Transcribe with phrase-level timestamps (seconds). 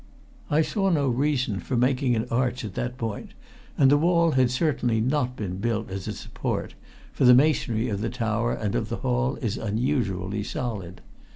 [0.49, 3.35] I saw no reason for making an arch at that point,
[3.77, 6.73] and the wall had certainly not been built as a support,
[7.13, 11.01] for the masonry of the tower and of the hall is unusually solid.